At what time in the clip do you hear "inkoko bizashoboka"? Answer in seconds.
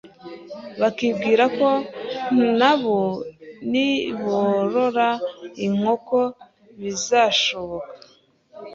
5.65-7.91